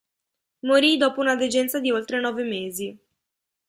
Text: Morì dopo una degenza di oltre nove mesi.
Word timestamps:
Morì 0.61 0.97
dopo 0.97 1.21
una 1.21 1.35
degenza 1.35 1.79
di 1.79 1.91
oltre 1.91 2.19
nove 2.19 2.43
mesi. 2.43 2.99